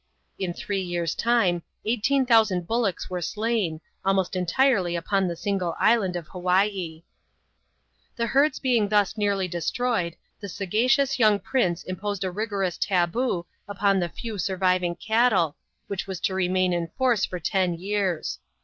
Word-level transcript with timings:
In 0.39 0.51
three 0.55 0.81
years' 0.81 1.13
time, 1.13 1.61
eighteen 1.85 2.25
thousand 2.25 2.65
bullocks 2.65 3.07
were 3.07 3.21
slain, 3.21 3.81
almost 4.03 4.35
entirely 4.35 4.95
upon 4.95 5.27
the 5.27 5.35
single 5.35 5.75
island 5.79 6.15
of 6.15 6.27
Hawaii. 6.29 7.03
The 8.15 8.25
herds 8.25 8.57
being 8.57 8.89
thus 8.89 9.15
nearly 9.15 9.47
destroyed, 9.47 10.15
the 10.39 10.49
sagacious 10.49 11.19
young 11.19 11.37
prince 11.37 11.83
imposed 11.83 12.23
a 12.23 12.31
rigorous" 12.31 12.77
taboo 12.79 13.45
upon 13.67 13.99
the 13.99 14.09
few 14.09 14.39
surviving 14.39 14.95
cattle, 14.95 15.55
which 15.85 16.07
was 16.07 16.19
to 16.21 16.33
remain 16.33 16.73
in 16.73 16.87
force 16.97 17.23
for 17.23 17.39
ten 17.39 17.75
years. 17.75 18.39